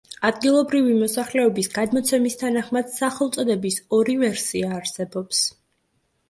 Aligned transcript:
ადგილობრივი 0.27 0.93
მოსახლეობის 1.01 1.69
გადმოცემის 1.75 2.37
თანახმად 2.39 2.89
სახელწოდების 2.95 3.79
ორი 3.99 4.17
ვერსია 4.23 4.73
არსებობს. 4.79 5.45